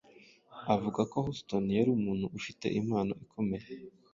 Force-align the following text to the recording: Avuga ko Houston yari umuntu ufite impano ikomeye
Avuga 0.73 0.99
ko 1.11 1.15
Houston 1.25 1.65
yari 1.77 1.89
umuntu 1.97 2.25
ufite 2.37 2.65
impano 2.79 3.11
ikomeye 3.25 3.67